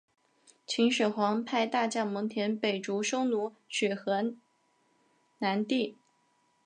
[0.65, 4.33] 秦始皇派大将蒙恬北逐匈奴取河
[5.37, 5.95] 南地。